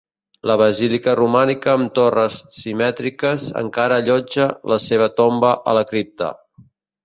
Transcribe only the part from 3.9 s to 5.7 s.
allotja la seva tomba